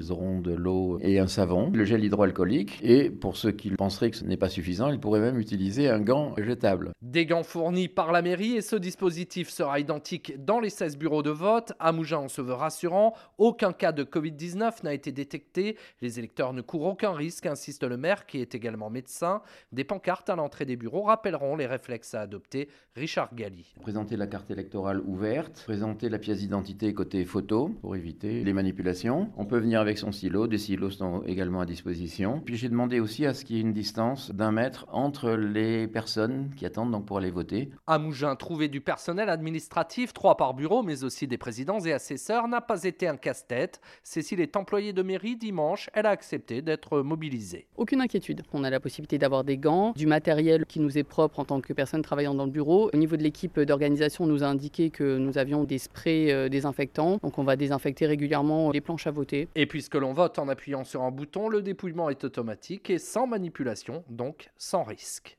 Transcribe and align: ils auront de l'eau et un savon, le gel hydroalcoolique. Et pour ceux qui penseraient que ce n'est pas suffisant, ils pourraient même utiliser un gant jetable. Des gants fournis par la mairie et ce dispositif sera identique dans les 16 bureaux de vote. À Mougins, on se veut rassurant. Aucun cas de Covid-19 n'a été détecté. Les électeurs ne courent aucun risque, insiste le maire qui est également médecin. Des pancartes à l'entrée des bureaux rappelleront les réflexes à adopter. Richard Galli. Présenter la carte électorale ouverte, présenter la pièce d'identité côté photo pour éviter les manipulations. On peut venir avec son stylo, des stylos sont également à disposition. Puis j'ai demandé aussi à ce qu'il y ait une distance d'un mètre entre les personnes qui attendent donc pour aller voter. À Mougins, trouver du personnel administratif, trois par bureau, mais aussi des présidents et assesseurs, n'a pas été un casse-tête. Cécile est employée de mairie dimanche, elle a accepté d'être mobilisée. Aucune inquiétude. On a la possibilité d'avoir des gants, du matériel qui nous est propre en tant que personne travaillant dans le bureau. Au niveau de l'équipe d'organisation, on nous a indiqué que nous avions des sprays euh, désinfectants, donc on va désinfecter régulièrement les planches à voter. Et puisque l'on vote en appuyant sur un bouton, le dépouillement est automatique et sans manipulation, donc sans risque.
ils 0.00 0.12
auront 0.12 0.40
de 0.40 0.52
l'eau 0.52 0.98
et 1.02 1.18
un 1.18 1.26
savon, 1.26 1.70
le 1.74 1.84
gel 1.84 2.02
hydroalcoolique. 2.02 2.78
Et 2.82 3.10
pour 3.10 3.36
ceux 3.36 3.52
qui 3.52 3.70
penseraient 3.70 4.10
que 4.10 4.16
ce 4.16 4.24
n'est 4.24 4.38
pas 4.38 4.48
suffisant, 4.48 4.88
ils 4.88 4.98
pourraient 4.98 5.20
même 5.20 5.38
utiliser 5.38 5.88
un 5.88 6.00
gant 6.00 6.34
jetable. 6.38 6.92
Des 7.02 7.26
gants 7.26 7.42
fournis 7.42 7.88
par 7.88 8.12
la 8.12 8.22
mairie 8.22 8.56
et 8.56 8.62
ce 8.62 8.76
dispositif 8.76 9.50
sera 9.50 9.78
identique 9.78 10.42
dans 10.42 10.58
les 10.58 10.70
16 10.70 10.96
bureaux 10.96 11.22
de 11.22 11.30
vote. 11.30 11.72
À 11.78 11.92
Mougins, 11.92 12.20
on 12.20 12.28
se 12.28 12.40
veut 12.40 12.54
rassurant. 12.54 13.14
Aucun 13.36 13.72
cas 13.72 13.92
de 13.92 14.04
Covid-19 14.04 14.84
n'a 14.84 14.94
été 14.94 15.12
détecté. 15.12 15.76
Les 16.00 16.18
électeurs 16.18 16.54
ne 16.54 16.62
courent 16.62 16.86
aucun 16.86 17.12
risque, 17.12 17.44
insiste 17.44 17.84
le 17.84 17.98
maire 17.98 18.24
qui 18.24 18.38
est 18.38 18.54
également 18.54 18.88
médecin. 18.88 19.42
Des 19.72 19.84
pancartes 19.84 20.30
à 20.30 20.36
l'entrée 20.36 20.64
des 20.64 20.76
bureaux 20.76 21.02
rappelleront 21.02 21.56
les 21.56 21.66
réflexes 21.66 22.14
à 22.14 22.22
adopter. 22.22 22.68
Richard 22.96 23.34
Galli. 23.34 23.74
Présenter 23.80 24.16
la 24.16 24.26
carte 24.26 24.50
électorale 24.50 25.00
ouverte, 25.04 25.62
présenter 25.64 26.08
la 26.08 26.18
pièce 26.18 26.38
d'identité 26.38 26.94
côté 26.94 27.24
photo 27.24 27.70
pour 27.80 27.96
éviter 27.96 28.42
les 28.44 28.52
manipulations. 28.52 29.30
On 29.36 29.44
peut 29.44 29.58
venir 29.58 29.80
avec 29.80 29.89
son 29.98 30.12
stylo, 30.12 30.46
des 30.46 30.58
stylos 30.58 30.90
sont 30.90 31.22
également 31.26 31.60
à 31.60 31.66
disposition. 31.66 32.40
Puis 32.44 32.56
j'ai 32.56 32.68
demandé 32.68 33.00
aussi 33.00 33.26
à 33.26 33.34
ce 33.34 33.44
qu'il 33.44 33.56
y 33.56 33.58
ait 33.58 33.62
une 33.62 33.72
distance 33.72 34.30
d'un 34.30 34.52
mètre 34.52 34.86
entre 34.90 35.30
les 35.30 35.86
personnes 35.88 36.50
qui 36.56 36.66
attendent 36.66 36.92
donc 36.92 37.06
pour 37.06 37.18
aller 37.18 37.30
voter. 37.30 37.70
À 37.86 37.98
Mougins, 37.98 38.36
trouver 38.36 38.68
du 38.68 38.80
personnel 38.80 39.28
administratif, 39.28 40.12
trois 40.12 40.36
par 40.36 40.54
bureau, 40.54 40.82
mais 40.82 41.04
aussi 41.04 41.26
des 41.26 41.38
présidents 41.38 41.80
et 41.80 41.92
assesseurs, 41.92 42.48
n'a 42.48 42.60
pas 42.60 42.84
été 42.84 43.08
un 43.08 43.16
casse-tête. 43.16 43.80
Cécile 44.02 44.40
est 44.40 44.56
employée 44.56 44.92
de 44.92 45.02
mairie 45.02 45.36
dimanche, 45.36 45.90
elle 45.94 46.06
a 46.06 46.10
accepté 46.10 46.62
d'être 46.62 47.00
mobilisée. 47.00 47.66
Aucune 47.76 48.00
inquiétude. 48.00 48.42
On 48.52 48.64
a 48.64 48.70
la 48.70 48.80
possibilité 48.80 49.18
d'avoir 49.18 49.44
des 49.44 49.58
gants, 49.58 49.92
du 49.96 50.06
matériel 50.06 50.66
qui 50.66 50.80
nous 50.80 50.98
est 50.98 51.04
propre 51.04 51.40
en 51.40 51.44
tant 51.44 51.60
que 51.60 51.72
personne 51.72 52.02
travaillant 52.02 52.34
dans 52.34 52.44
le 52.44 52.50
bureau. 52.50 52.90
Au 52.92 52.96
niveau 52.96 53.16
de 53.16 53.22
l'équipe 53.22 53.58
d'organisation, 53.60 54.24
on 54.24 54.26
nous 54.26 54.44
a 54.44 54.46
indiqué 54.46 54.90
que 54.90 55.18
nous 55.18 55.38
avions 55.38 55.64
des 55.64 55.78
sprays 55.78 56.32
euh, 56.32 56.48
désinfectants, 56.48 57.18
donc 57.22 57.38
on 57.38 57.44
va 57.44 57.56
désinfecter 57.56 58.06
régulièrement 58.06 58.70
les 58.70 58.80
planches 58.80 59.06
à 59.06 59.10
voter. 59.10 59.48
Et 59.54 59.66
puisque 59.80 59.94
l'on 59.94 60.12
vote 60.12 60.38
en 60.38 60.46
appuyant 60.48 60.84
sur 60.84 61.00
un 61.04 61.10
bouton, 61.10 61.48
le 61.48 61.62
dépouillement 61.62 62.10
est 62.10 62.22
automatique 62.24 62.90
et 62.90 62.98
sans 62.98 63.26
manipulation, 63.26 64.04
donc 64.10 64.50
sans 64.58 64.82
risque. 64.82 65.38